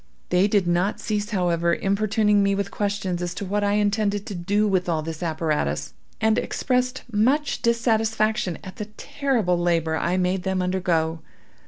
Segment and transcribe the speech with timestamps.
[0.29, 4.33] They did not cease, however, importuning me with questions as to what I intended to
[4.33, 10.41] do with all this apparatus, and expressed much dissatisfaction at the terrible labor I made
[10.41, 11.19] them undergo.